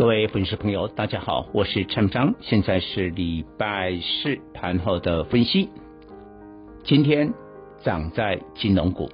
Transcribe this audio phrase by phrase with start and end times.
[0.00, 5.68] 各位粉丝朋友，大家好，我是陈章，现在是礼拜四盘后的分析。
[6.82, 7.30] 今天
[7.84, 9.10] 涨在金融股，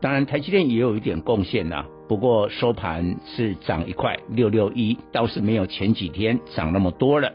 [0.00, 7.32] 当然台积电也有一点贡献呐，不过收盘是涨一块六六一，倒是没有前几天涨那么多了。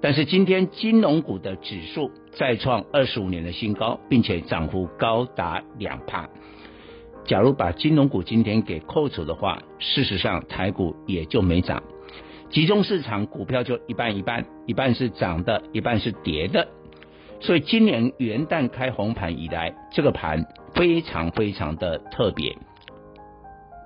[0.00, 6.30] 但是今天金融股的指数再创二十五年的新高，并且涨幅高达两趴。
[7.28, 11.82] 假如把金融股今天给扣除的话，事实上台股也就没涨。
[12.48, 16.66] 集中市场股票就一半一半，一半是涨的，一半是跌的。
[17.40, 22.56] 所以今年元旦开红盘以来，这个盘非常非常的特别，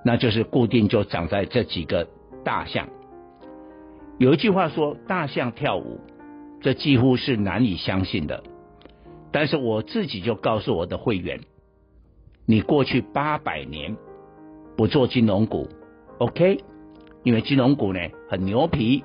[0.05, 2.07] 那就是固定就涨在这几个
[2.45, 2.87] 大项。
[4.19, 5.99] 有一句话说“大象跳舞”，
[6.63, 8.41] 这几乎是难以相信的。
[9.33, 11.41] 但是我自己就告诉我的会员
[12.45, 13.95] ：“你过去八百年
[14.75, 15.67] 不做金融股
[16.17, 16.59] ，OK？
[17.23, 17.99] 因为金融股呢
[18.29, 19.03] 很牛皮，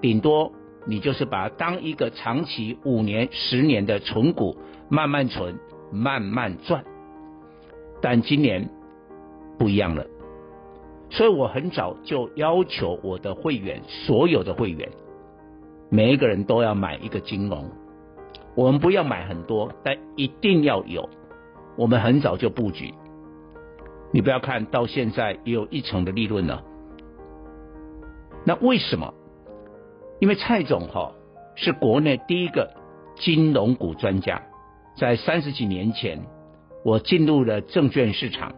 [0.00, 0.52] 顶多
[0.86, 4.56] 你就是把它当一个长期五年、十年的存股，
[4.88, 5.58] 慢慢存，
[5.92, 6.84] 慢慢赚。
[8.00, 8.70] 但今年
[9.58, 10.06] 不一样了。”
[11.12, 14.88] 所以我很早就要求我的会员，所有的会员，
[15.90, 17.68] 每一个人都要买一个金融。
[18.54, 21.08] 我们不要买很多，但一定要有。
[21.76, 22.94] 我们很早就布局。
[24.12, 26.64] 你不要看到现在也有一成的利润了。
[28.44, 29.14] 那为什么？
[30.18, 31.12] 因为蔡总哈
[31.54, 32.74] 是国内第一个
[33.16, 34.42] 金融股专家，
[34.96, 36.20] 在三十几年前，
[36.84, 38.54] 我进入了证券市场。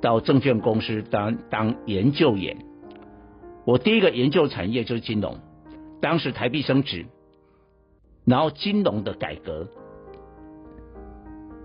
[0.00, 2.58] 到证券公司当当研究员，
[3.64, 5.38] 我第一个研究产业就是金融。
[6.00, 7.06] 当时台币升值，
[8.26, 9.66] 然后金融的改革，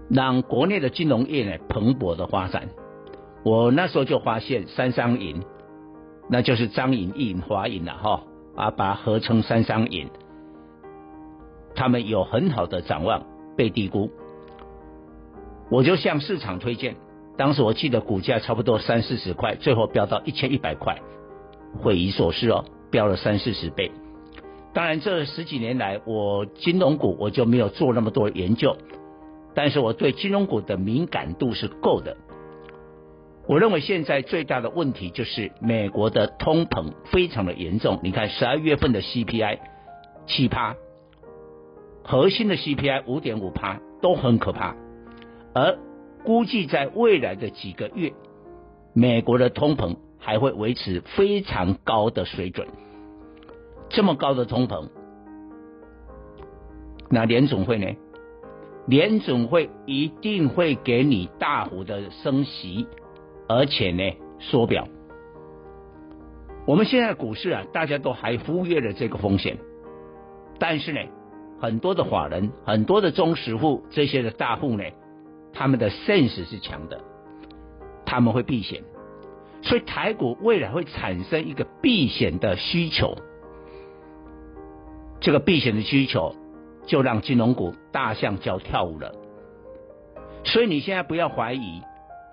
[0.09, 2.69] 让国内的金融业呢蓬勃的发展。
[3.43, 5.41] 我那时候就发现三商银，
[6.29, 8.23] 那就是张银、一银、华银了哈，
[8.55, 10.09] 啊，把它合称三商银，
[11.73, 13.23] 他们有很好的展望，
[13.55, 14.09] 被低估，
[15.69, 16.95] 我就向市场推荐。
[17.37, 20.99] 当时我记得股价差不多三四十块，最后飙到一千一百块，
[21.81, 23.89] 匪夷所思哦，飙了三四十倍。
[24.73, 28.75] 当然这十几年来，我金融股我就没有做那么多研究，
[29.61, 32.15] 但是我对金融股的敏感度是够的。
[33.45, 37.99] 我认为现在最大的问题就是美国的通膨非常的严重。
[38.01, 39.59] 你看十二月份的 CPI
[40.27, 40.77] 七趴，
[42.05, 44.77] 核心的 CPI 五点五趴都很可怕，
[45.53, 45.77] 而
[46.23, 48.13] 估计在未来的几个月，
[48.93, 52.65] 美国的通膨还会维持非常高的水准。
[53.89, 54.87] 这么高的通膨，
[57.09, 57.87] 那联总会呢？
[58.89, 62.87] 联准会一定会给你大幅的升息，
[63.47, 64.87] 而且呢缩表。
[66.65, 69.57] 我们现在股市啊，大家都还忽略了这个风险，
[70.57, 70.99] 但是呢，
[71.59, 74.83] 很多的法人、很多的中实户这些的大户呢。
[75.51, 77.01] 他们的 sense 是强的，
[78.05, 78.83] 他们会避险，
[79.61, 83.15] 所以台股未来会产生一个避险的需求，
[85.19, 86.33] 这个避险的需求
[86.89, 89.13] 就让金融股大象就要跳舞了。
[90.43, 91.83] 所以你现在不要怀疑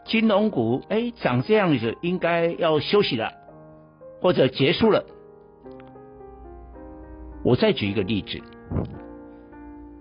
[0.07, 3.33] 金融股，哎，长这样子应该要休息了，
[4.23, 5.05] 或者结束了。
[7.45, 8.41] 我再举一个例子，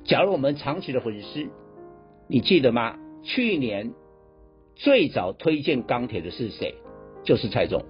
[0.06, 1.48] 假如我们长期的粉丝，
[2.28, 2.96] 你记得吗？
[3.24, 3.92] 去年
[4.76, 6.76] 最早推荐钢铁的是谁？
[7.24, 7.84] 就是蔡总。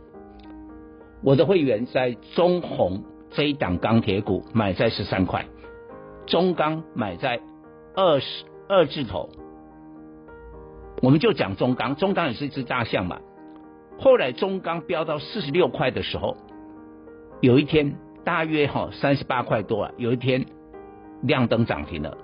[1.21, 5.45] 我的会员在中鸿这一档钢铁股买在十三块，
[6.25, 7.39] 中钢买在
[7.95, 9.29] 二十二字头。
[11.01, 13.19] 我们就讲中钢，中钢也是一只大象嘛。
[13.99, 16.37] 后来中钢飙到四十六块的时候，
[17.41, 20.45] 有一天大约哈三十八块多啊，有一天
[21.21, 22.17] 亮灯涨停了。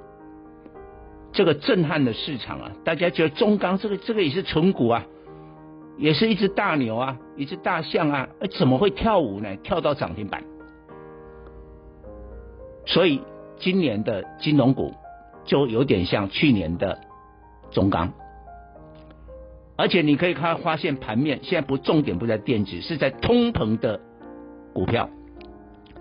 [1.33, 5.05] 这个震撼的市场啊，大家觉得中钢这个这个也是存股啊，
[5.97, 8.27] 也是一只大牛啊，一只大象啊，
[8.57, 9.55] 怎么会跳舞呢？
[9.57, 10.43] 跳到涨停板。
[12.85, 13.21] 所以
[13.61, 14.93] 今年的金融股
[15.45, 16.99] 就有点像去年的
[17.71, 18.11] 中钢，
[19.77, 24.01] 而且你可以看发现盘面现在不重点不在电子，是在通膨的
[24.73, 25.09] 股票。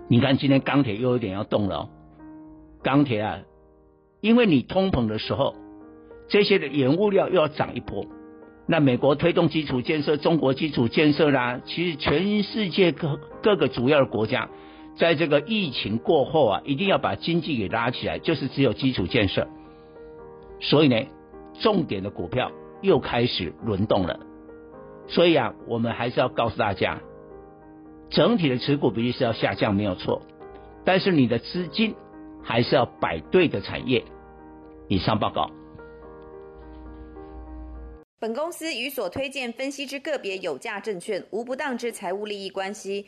[0.07, 1.87] 你看今天钢铁又有点要动了，
[2.83, 3.39] 钢铁啊，
[4.19, 5.55] 因为你通膨的时候，
[6.27, 8.05] 这些的原物料又要涨一波。
[8.67, 14.49] 那美国推动基础建设，中国基础建设啦，其实全世界各各个主要的国家，
[14.97, 19.47] 在这个疫情过后啊，一定要把经济给拉起来，就是只有基础建设。
[20.59, 21.07] 所以呢，
[21.59, 22.51] 重点的股票
[22.81, 24.19] 又开始轮动了。
[25.07, 27.01] 所以啊，我们还是要告诉大家，
[28.09, 30.21] 整体的持股比例是要下降，没有错。
[30.85, 31.95] 但是你的资金
[32.43, 34.03] 还是要摆对的产业。
[34.87, 35.49] 以上报告。
[38.19, 43.07] 本公司与所推荐分析之个别有价证券无不当之财务利益关系。